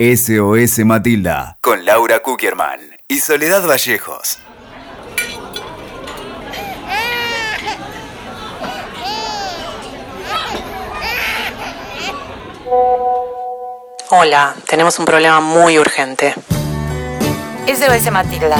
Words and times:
SOS 0.00 0.80
Matilda 0.84 1.56
con 1.60 1.84
Laura 1.84 2.18
Kuckerman 2.18 2.80
y 3.06 3.20
Soledad 3.20 3.64
Vallejos. 3.64 4.40
Hola, 14.10 14.56
tenemos 14.68 14.98
un 14.98 15.04
problema 15.04 15.38
muy 15.38 15.78
urgente. 15.78 16.34
SOS 17.68 18.10
Matilda. 18.10 18.56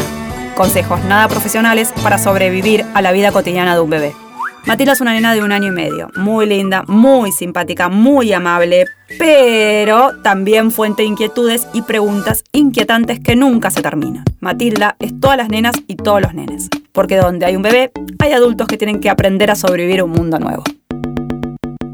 Consejos 0.55 1.03
nada 1.03 1.27
profesionales 1.27 1.93
para 2.01 2.19
sobrevivir 2.19 2.87
a 2.95 3.03
la 3.03 3.11
vida 3.11 3.33
cotidiana 3.33 3.75
de 3.75 3.81
un 3.81 3.91
bebé. 3.91 4.24
Matilda 4.67 4.93
es 4.93 5.01
una 5.03 5.13
nena 5.13 5.35
de 5.35 5.43
un 5.43 5.53
año 5.53 5.69
y 5.69 5.73
medio, 5.73 6.09
muy 6.17 6.47
linda, 6.47 6.85
muy 6.87 7.33
simpática, 7.33 7.91
muy 7.91 8.33
amable, 8.33 8.87
pero 9.19 10.23
también 10.23 10.71
fuente 10.71 11.03
de 11.03 11.09
inquietudes 11.09 11.69
y 11.75 11.83
preguntas 11.83 12.45
inquietantes 12.53 13.21
que 13.21 13.37
nunca 13.37 13.71
se 13.71 13.83
terminan. 13.83 14.25
Matilda 14.41 14.97
es 15.01 15.21
todas 15.21 15.37
las 15.37 15.51
nenas 15.51 15.75
y 15.87 15.97
todos 15.97 16.23
los 16.23 16.33
nenes, 16.33 16.71
porque 16.93 17.19
donde 17.19 17.45
hay 17.45 17.57
un 17.57 17.63
bebé, 17.63 17.93
hay 18.19 18.33
adultos 18.33 18.67
que 18.67 18.79
tienen 18.79 19.01
que 19.01 19.11
aprender 19.11 19.51
a 19.51 19.55
sobrevivir 19.55 20.01
a 20.01 20.05
un 20.05 20.13
mundo 20.13 20.39
nuevo. 20.39 20.65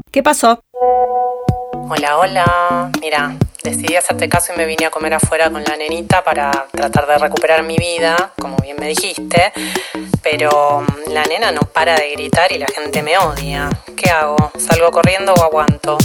¿Qué 0.09 0.23
pasó? 0.23 0.63
Hola, 1.73 2.17
hola. 2.19 2.91
Mira, 3.01 3.35
decidí 3.63 3.95
hacerte 3.95 4.29
caso 4.29 4.53
y 4.53 4.57
me 4.57 4.65
vine 4.65 4.85
a 4.85 4.89
comer 4.89 5.13
afuera 5.13 5.49
con 5.49 5.63
la 5.63 5.75
nenita 5.75 6.23
para 6.23 6.67
tratar 6.71 7.07
de 7.07 7.17
recuperar 7.17 7.63
mi 7.63 7.77
vida, 7.77 8.31
como 8.39 8.57
bien 8.57 8.77
me 8.79 8.87
dijiste. 8.87 9.53
Pero 10.23 10.81
mm, 10.81 11.11
la 11.11 11.23
nena 11.23 11.51
no 11.51 11.61
para 11.61 11.95
de 11.95 12.11
gritar 12.11 12.51
y 12.51 12.57
la 12.57 12.67
gente 12.67 13.01
me 13.01 13.17
odia. 13.17 13.69
¿Qué 13.95 14.09
hago? 14.09 14.51
¿Salgo 14.57 14.91
corriendo 14.91 15.33
o 15.33 15.43
aguanto? 15.43 15.97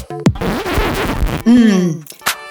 Mm, 1.45 2.01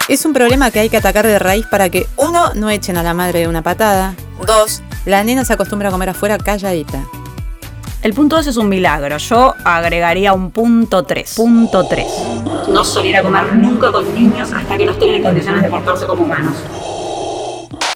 es 0.08 0.26
un 0.26 0.34
problema 0.34 0.72
que 0.72 0.80
hay 0.80 0.90
que 0.90 0.98
atacar 0.98 1.26
de 1.26 1.40
raíz 1.40 1.66
para 1.66 1.90
que, 1.90 2.06
uno, 2.18 2.54
no 2.54 2.70
echen 2.70 2.98
a 2.98 3.04
la 3.04 3.14
madre 3.14 3.40
de 3.40 3.48
una 3.48 3.62
patada. 3.62 4.16
Dos, 4.46 4.82
la 5.06 5.24
nena 5.24 5.46
se 5.46 5.54
acostumbra 5.54 5.90
a 5.90 5.92
comer 5.92 6.10
afuera 6.10 6.38
calladita. 6.38 7.04
El 8.06 8.14
punto 8.14 8.36
2 8.36 8.46
es 8.46 8.58
un 8.58 8.70
milagro. 8.70 9.18
Yo 9.18 9.56
agregaría 9.64 10.32
un 10.32 10.52
punto 10.52 11.06
3. 11.06 11.34
Punto 11.38 11.88
3. 11.88 12.06
No 12.68 12.84
salir 12.84 13.18
a 13.18 13.24
comer 13.24 13.56
nunca 13.56 13.92
con 13.92 14.14
niños 14.14 14.54
hasta 14.54 14.78
que 14.78 14.86
no 14.86 14.92
estén 14.92 15.16
en 15.16 15.24
condiciones 15.24 15.64
de 15.64 15.70
portarse 15.70 16.06
como 16.06 16.24
humanos. 16.24 16.54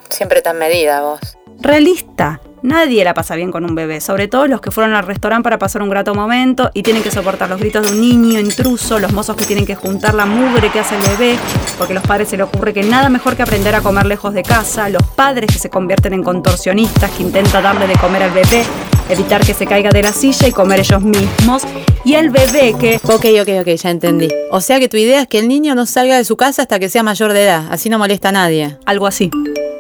Siempre 0.10 0.42
tan 0.42 0.58
medida 0.58 1.02
vos. 1.02 1.20
Realista. 1.60 2.42
Nadie 2.64 3.04
la 3.04 3.14
pasa 3.14 3.36
bien 3.36 3.52
con 3.52 3.64
un 3.64 3.76
bebé, 3.76 4.02
sobre 4.02 4.28
todo 4.28 4.48
los 4.48 4.62
que 4.62 4.72
fueron 4.72 4.96
al 4.96 5.06
restaurante 5.06 5.44
para 5.44 5.60
pasar 5.60 5.84
un 5.84 5.90
grato 5.90 6.16
momento 6.16 6.72
y 6.74 6.82
tienen 6.82 7.04
que 7.04 7.12
soportar 7.12 7.48
los 7.48 7.60
gritos 7.60 7.84
de 7.84 7.96
un 7.96 8.02
niño 8.02 8.40
intruso, 8.40 8.98
los 9.00 9.14
mozos 9.14 9.36
que 9.36 9.46
tienen 9.46 9.66
que 9.66 9.76
juntar 9.76 10.16
la 10.16 10.26
mugre 10.26 10.72
que 10.72 10.80
hace 10.80 10.96
el 10.96 11.02
bebé, 11.02 11.40
porque 11.78 11.94
a 11.94 11.96
los 11.96 12.04
padres 12.04 12.28
se 12.30 12.36
le 12.36 12.44
ocurre 12.44 12.74
que 12.74 12.84
nada 12.84 13.10
mejor 13.10 13.38
que 13.38 13.44
aprender 13.44 13.76
a 13.76 13.82
comer 13.82 14.08
lejos 14.08 14.34
de 14.34 14.44
casa, 14.44 14.90
los 14.90 15.04
padres 15.04 15.52
que 15.54 15.60
se 15.60 15.70
convierten 15.70 16.14
en 16.14 16.24
contorsionistas 16.24 17.12
que 17.12 17.24
intentan 17.24 17.64
darle 17.64 17.88
de 17.88 17.96
comer 17.96 18.24
al 18.24 18.32
bebé, 18.32 18.66
evitar 19.10 19.46
que 19.46 19.54
se 19.54 19.66
caiga 19.66 19.90
de 19.90 20.04
la 20.04 20.14
silla 20.14 20.48
y 20.48 20.52
comer 20.52 20.80
ellos 20.80 21.02
mismos, 21.02 21.64
y 22.06 22.16
el 22.16 22.30
bebé 22.30 22.76
que... 22.80 22.96
Ok, 23.04 23.26
ok, 23.42 23.62
ok, 23.62 23.68
ya 23.76 23.90
entendí. 23.90 24.30
O 24.52 24.62
sea 24.62 24.80
que 24.80 24.88
tu 24.88 24.98
idea 24.98 25.22
es 25.22 25.28
que 25.28 25.40
el 25.40 25.48
niño 25.48 25.76
no 25.76 25.86
salga 25.86 26.18
de 26.18 26.24
su 26.24 26.38
casa 26.38 26.62
hasta 26.62 26.80
que 26.80 26.90
sea 26.90 27.04
mayor 27.04 27.34
de 27.34 27.44
edad, 27.44 27.68
así 27.72 27.90
no 27.90 28.00
molesta 28.00 28.30
a 28.30 28.32
nadie. 28.32 28.78
Algo 28.86 29.08
así. 29.08 29.32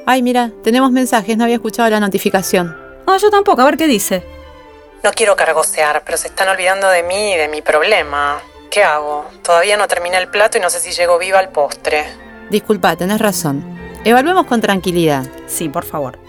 Ay, 0.06 0.22
mira, 0.24 0.52
tenemos 0.64 0.92
mensajes, 0.92 1.38
no 1.38 1.44
había 1.44 1.56
escuchado 1.56 1.90
la 1.90 2.00
notificación. 2.00 2.76
No, 3.08 3.18
yo 3.18 3.30
tampoco, 3.30 3.62
a 3.62 3.66
ver 3.66 3.78
qué 3.78 3.88
dice. 3.88 4.24
No 5.04 5.12
quiero 5.12 5.36
cargosear, 5.36 6.04
pero 6.06 6.18
se 6.18 6.28
están 6.28 6.50
olvidando 6.50 6.90
de 6.90 7.04
mí 7.04 7.34
y 7.34 7.38
de 7.38 7.48
mi 7.48 7.62
problema. 7.62 8.40
¿Qué 8.70 8.84
hago? 8.84 9.26
Todavía 9.44 9.78
no 9.78 9.88
terminé 9.88 10.18
el 10.18 10.28
plato 10.28 10.58
y 10.58 10.62
no 10.62 10.70
sé 10.70 10.80
si 10.80 10.92
llego 10.92 11.18
viva 11.18 11.40
al 11.40 11.50
postre. 11.50 12.06
Disculpa, 12.50 12.96
tenés 12.96 13.20
razón. 13.20 13.64
Evaluemos 14.04 14.46
con 14.46 14.62
tranquilidad. 14.62 15.26
Sí, 15.48 15.70
por 15.70 15.86
favor. 15.86 16.20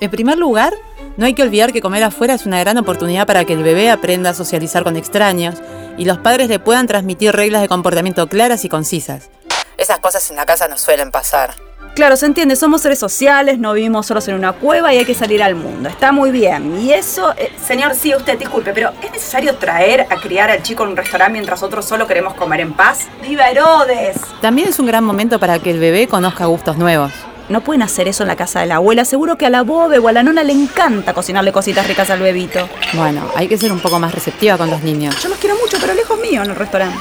En 0.00 0.10
primer 0.10 0.38
lugar, 0.38 0.72
no 1.16 1.26
hay 1.26 1.34
que 1.34 1.42
olvidar 1.42 1.72
que 1.72 1.80
comer 1.80 2.02
afuera 2.04 2.34
es 2.34 2.46
una 2.46 2.60
gran 2.60 2.78
oportunidad 2.78 3.26
para 3.26 3.44
que 3.44 3.52
el 3.52 3.62
bebé 3.62 3.90
aprenda 3.90 4.30
a 4.30 4.34
socializar 4.34 4.84
con 4.84 4.96
extraños 4.96 5.56
y 5.96 6.04
los 6.04 6.18
padres 6.18 6.48
le 6.48 6.58
puedan 6.58 6.86
transmitir 6.86 7.32
reglas 7.32 7.62
de 7.62 7.68
comportamiento 7.68 8.26
claras 8.26 8.64
y 8.64 8.68
concisas. 8.68 9.30
Esas 9.76 9.98
cosas 9.98 10.30
en 10.30 10.36
la 10.36 10.46
casa 10.46 10.68
no 10.68 10.76
suelen 10.78 11.10
pasar. 11.10 11.54
Claro, 11.94 12.16
se 12.16 12.26
entiende, 12.26 12.54
somos 12.54 12.82
seres 12.82 12.98
sociales, 12.98 13.58
no 13.58 13.72
vivimos 13.72 14.06
solos 14.06 14.26
en 14.28 14.36
una 14.36 14.52
cueva 14.52 14.94
y 14.94 14.98
hay 14.98 15.04
que 15.04 15.14
salir 15.14 15.42
al 15.42 15.56
mundo. 15.56 15.88
Está 15.88 16.12
muy 16.12 16.30
bien. 16.30 16.80
Y 16.80 16.92
eso, 16.92 17.34
eh, 17.36 17.52
señor, 17.62 17.94
sí, 17.94 18.14
usted, 18.14 18.38
disculpe, 18.38 18.72
pero 18.72 18.92
¿es 19.02 19.10
necesario 19.10 19.56
traer 19.56 20.06
a 20.08 20.16
criar 20.16 20.50
al 20.50 20.62
chico 20.62 20.84
en 20.84 20.90
un 20.90 20.96
restaurante 20.96 21.32
mientras 21.32 21.62
otros 21.62 21.84
solo 21.84 22.06
queremos 22.06 22.34
comer 22.34 22.60
en 22.60 22.72
paz? 22.74 23.08
¡Viva 23.22 23.50
Herodes! 23.50 24.16
También 24.40 24.68
es 24.68 24.78
un 24.78 24.86
gran 24.86 25.02
momento 25.04 25.40
para 25.40 25.58
que 25.58 25.72
el 25.72 25.80
bebé 25.80 26.06
conozca 26.06 26.46
gustos 26.46 26.78
nuevos. 26.78 27.12
No 27.50 27.62
pueden 27.62 27.82
hacer 27.82 28.06
eso 28.06 28.22
en 28.22 28.28
la 28.28 28.36
casa 28.36 28.60
de 28.60 28.66
la 28.66 28.76
abuela. 28.76 29.04
Seguro 29.04 29.36
que 29.36 29.44
a 29.44 29.50
la 29.50 29.62
bobe 29.62 29.98
o 29.98 30.06
a 30.06 30.12
la 30.12 30.22
nona 30.22 30.44
le 30.44 30.52
encanta 30.52 31.12
cocinarle 31.12 31.50
cositas 31.50 31.84
ricas 31.84 32.08
al 32.08 32.20
bebito. 32.20 32.68
Bueno, 32.94 33.28
hay 33.34 33.48
que 33.48 33.58
ser 33.58 33.72
un 33.72 33.80
poco 33.80 33.98
más 33.98 34.14
receptiva 34.14 34.56
con 34.56 34.70
los 34.70 34.82
niños. 34.84 35.20
Yo 35.20 35.28
los 35.28 35.38
quiero 35.38 35.56
mucho, 35.56 35.76
pero 35.80 35.92
lejos 35.92 36.16
mío 36.20 36.44
en 36.44 36.50
el 36.50 36.56
restaurante. 36.56 36.96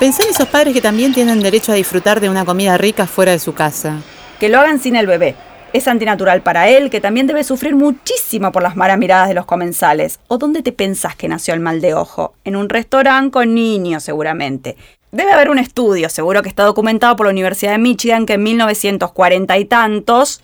Pensá 0.00 0.22
en 0.22 0.30
esos 0.30 0.48
padres 0.48 0.72
que 0.72 0.80
también 0.80 1.12
tienen 1.12 1.42
derecho 1.42 1.72
a 1.72 1.74
disfrutar 1.74 2.20
de 2.20 2.30
una 2.30 2.46
comida 2.46 2.78
rica 2.78 3.06
fuera 3.06 3.32
de 3.32 3.38
su 3.38 3.52
casa. 3.52 3.98
Que 4.40 4.48
lo 4.48 4.60
hagan 4.60 4.80
sin 4.80 4.96
el 4.96 5.06
bebé. 5.06 5.36
Es 5.74 5.86
antinatural 5.86 6.40
para 6.40 6.70
él, 6.70 6.88
que 6.88 7.02
también 7.02 7.26
debe 7.26 7.44
sufrir 7.44 7.76
muchísimo 7.76 8.50
por 8.50 8.62
las 8.62 8.76
malas 8.76 8.96
miradas 8.96 9.28
de 9.28 9.34
los 9.34 9.44
comensales. 9.44 10.20
¿O 10.26 10.38
dónde 10.38 10.62
te 10.62 10.72
pensás 10.72 11.16
que 11.16 11.28
nació 11.28 11.52
el 11.52 11.60
mal 11.60 11.82
de 11.82 11.92
ojo? 11.92 12.32
En 12.44 12.56
un 12.56 12.70
restaurante 12.70 13.30
con 13.30 13.54
niños, 13.54 14.02
seguramente. 14.02 14.76
Debe 15.14 15.30
haber 15.30 15.50
un 15.50 15.58
estudio, 15.58 16.08
seguro 16.08 16.40
que 16.40 16.48
está 16.48 16.64
documentado 16.64 17.16
por 17.16 17.26
la 17.26 17.32
Universidad 17.32 17.72
de 17.72 17.78
Michigan, 17.78 18.24
que 18.24 18.32
en 18.32 18.42
1940 18.44 19.58
y 19.58 19.64
tantos 19.66 20.40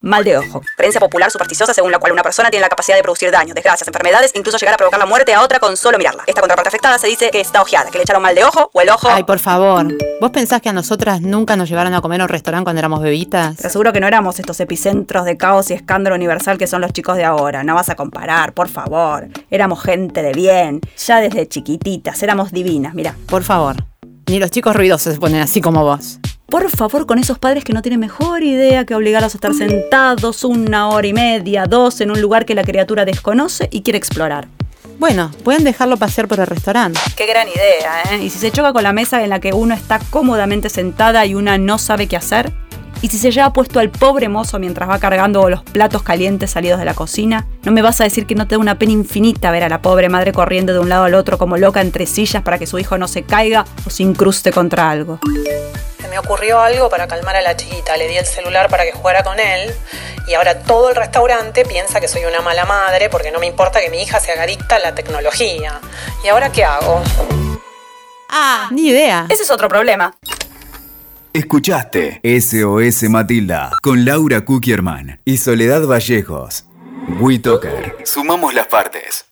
Mal 0.00 0.22
de 0.22 0.38
ojo. 0.38 0.62
Creencia 0.76 1.00
popular 1.00 1.28
supersticiosa 1.28 1.74
según 1.74 1.90
la 1.90 1.98
cual 1.98 2.12
una 2.12 2.22
persona 2.22 2.50
tiene 2.50 2.62
la 2.62 2.68
capacidad 2.68 2.96
de 2.96 3.02
producir 3.02 3.32
daños, 3.32 3.56
desgracias, 3.56 3.88
enfermedades, 3.88 4.30
incluso 4.36 4.56
llegar 4.56 4.74
a 4.74 4.76
provocar 4.76 5.00
la 5.00 5.06
muerte 5.06 5.34
a 5.34 5.42
otra 5.42 5.58
con 5.58 5.76
solo 5.76 5.98
mirarla. 5.98 6.22
Esta 6.24 6.40
contraparte 6.40 6.68
afectada 6.68 6.98
se 6.98 7.08
dice 7.08 7.30
que 7.32 7.40
está 7.40 7.60
ojeada, 7.60 7.90
que 7.90 7.98
le 7.98 8.04
echaron 8.04 8.22
mal 8.22 8.32
de 8.32 8.44
ojo 8.44 8.70
o 8.72 8.80
el 8.80 8.90
ojo. 8.90 9.08
Ay, 9.10 9.24
por 9.24 9.40
favor. 9.40 9.88
¿Vos 10.20 10.30
pensás 10.30 10.62
que 10.62 10.68
a 10.68 10.72
nosotras 10.72 11.20
nunca 11.20 11.56
nos 11.56 11.68
llevaron 11.68 11.94
a 11.94 12.00
comer 12.00 12.20
a 12.20 12.24
un 12.24 12.28
restaurante 12.28 12.62
cuando 12.62 12.78
éramos 12.78 13.02
bebitas? 13.02 13.56
Te 13.56 13.66
aseguro 13.66 13.92
que 13.92 13.98
no 13.98 14.06
éramos 14.06 14.38
estos 14.38 14.60
epicentros 14.60 15.24
de 15.24 15.36
caos 15.36 15.68
y 15.70 15.74
escándalo 15.74 16.14
universal 16.14 16.58
que 16.58 16.68
son 16.68 16.80
los 16.80 16.92
chicos 16.92 17.16
de 17.16 17.24
ahora. 17.24 17.64
No 17.64 17.74
vas 17.74 17.90
a 17.90 17.96
comparar, 17.96 18.52
por 18.52 18.68
favor. 18.68 19.26
Éramos 19.50 19.82
gente 19.82 20.22
de 20.22 20.32
bien, 20.32 20.80
ya 20.96 21.20
desde 21.20 21.48
chiquititas, 21.48 22.22
éramos 22.22 22.52
divinas, 22.52 22.94
mira. 22.94 23.16
Por 23.26 23.42
favor. 23.42 23.74
Ni 24.28 24.38
los 24.38 24.50
chicos 24.50 24.76
ruidosos 24.76 25.14
se 25.14 25.18
ponen 25.20 25.40
así 25.40 25.62
como 25.62 25.84
vos. 25.84 26.18
Por 26.46 26.70
favor, 26.70 27.06
con 27.06 27.18
esos 27.18 27.38
padres 27.38 27.64
que 27.64 27.72
no 27.72 27.80
tienen 27.80 27.98
mejor 27.98 28.42
idea 28.42 28.84
que 28.84 28.94
obligarlos 28.94 29.34
a 29.34 29.38
estar 29.38 29.54
sentados 29.54 30.44
una 30.44 30.88
hora 30.88 31.06
y 31.06 31.14
media, 31.14 31.64
dos, 31.64 32.02
en 32.02 32.10
un 32.10 32.20
lugar 32.20 32.44
que 32.44 32.54
la 32.54 32.62
criatura 32.62 33.06
desconoce 33.06 33.68
y 33.72 33.80
quiere 33.80 33.96
explorar. 33.96 34.48
Bueno, 34.98 35.30
pueden 35.44 35.64
dejarlo 35.64 35.96
pasear 35.96 36.28
por 36.28 36.40
el 36.40 36.46
restaurante. 36.46 37.00
Qué 37.16 37.24
gran 37.26 37.48
idea, 37.48 38.02
¿eh? 38.12 38.22
Y 38.22 38.28
si 38.28 38.38
se 38.38 38.50
choca 38.50 38.74
con 38.74 38.82
la 38.82 38.92
mesa 38.92 39.22
en 39.22 39.30
la 39.30 39.40
que 39.40 39.54
uno 39.54 39.74
está 39.74 39.98
cómodamente 40.10 40.68
sentada 40.68 41.24
y 41.24 41.34
una 41.34 41.56
no 41.56 41.78
sabe 41.78 42.06
qué 42.06 42.16
hacer, 42.16 42.52
y 43.02 43.08
si 43.08 43.18
se 43.18 43.30
lleva 43.30 43.52
puesto 43.52 43.80
al 43.80 43.90
pobre 43.90 44.28
mozo 44.28 44.58
mientras 44.58 44.88
va 44.88 44.98
cargando 44.98 45.48
los 45.48 45.62
platos 45.62 46.02
calientes 46.02 46.50
salidos 46.50 46.78
de 46.78 46.84
la 46.84 46.94
cocina, 46.94 47.46
¿no 47.62 47.72
me 47.72 47.82
vas 47.82 48.00
a 48.00 48.04
decir 48.04 48.26
que 48.26 48.34
no 48.34 48.46
te 48.46 48.54
da 48.54 48.58
una 48.60 48.78
pena 48.78 48.92
infinita 48.92 49.50
ver 49.50 49.64
a 49.64 49.68
la 49.68 49.82
pobre 49.82 50.08
madre 50.08 50.32
corriendo 50.32 50.72
de 50.72 50.78
un 50.78 50.88
lado 50.88 51.04
al 51.04 51.14
otro 51.14 51.38
como 51.38 51.56
loca 51.56 51.80
entre 51.80 52.06
sillas 52.06 52.42
para 52.42 52.58
que 52.58 52.66
su 52.66 52.78
hijo 52.78 52.98
no 52.98 53.08
se 53.08 53.22
caiga 53.22 53.64
o 53.86 53.90
se 53.90 54.02
incruste 54.02 54.52
contra 54.52 54.90
algo? 54.90 55.20
Se 56.00 56.08
me 56.08 56.18
ocurrió 56.18 56.60
algo 56.60 56.88
para 56.88 57.06
calmar 57.06 57.36
a 57.36 57.42
la 57.42 57.56
chiquita. 57.56 57.96
Le 57.96 58.08
di 58.08 58.16
el 58.16 58.26
celular 58.26 58.68
para 58.68 58.84
que 58.84 58.92
jugara 58.92 59.22
con 59.22 59.38
él 59.38 59.72
y 60.26 60.34
ahora 60.34 60.60
todo 60.62 60.90
el 60.90 60.96
restaurante 60.96 61.64
piensa 61.64 62.00
que 62.00 62.08
soy 62.08 62.24
una 62.24 62.40
mala 62.40 62.64
madre 62.64 63.08
porque 63.08 63.30
no 63.30 63.40
me 63.40 63.46
importa 63.46 63.80
que 63.80 63.90
mi 63.90 64.02
hija 64.02 64.20
se 64.20 64.32
haga 64.32 64.44
adicta 64.44 64.76
a 64.76 64.78
la 64.78 64.94
tecnología. 64.94 65.80
¿Y 66.24 66.28
ahora 66.28 66.52
qué 66.52 66.64
hago? 66.64 67.02
Ah, 68.28 68.68
ni 68.70 68.88
idea. 68.88 69.26
Ese 69.28 69.42
es 69.42 69.50
otro 69.50 69.68
problema. 69.68 70.14
Escuchaste 71.34 72.20
SOS 72.22 73.02
Matilda 73.10 73.70
con 73.82 74.06
Laura 74.06 74.46
Kukierman 74.46 75.20
y 75.26 75.36
Soledad 75.36 75.86
Vallejos. 75.86 76.64
WeToker. 77.20 77.96
Sumamos 78.04 78.54
las 78.54 78.66
partes. 78.66 79.27